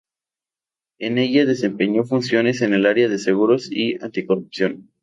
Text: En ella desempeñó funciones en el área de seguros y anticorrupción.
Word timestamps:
En 0.97 1.19
ella 1.19 1.45
desempeñó 1.45 2.03
funciones 2.03 2.63
en 2.63 2.73
el 2.73 2.87
área 2.87 3.07
de 3.07 3.19
seguros 3.19 3.67
y 3.71 4.03
anticorrupción. 4.03 4.89